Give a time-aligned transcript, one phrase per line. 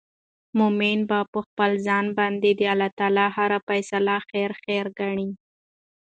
[0.59, 5.29] مؤمن به په خپل ځان باندي د الله تعالی هره فيصله خير خير ګڼې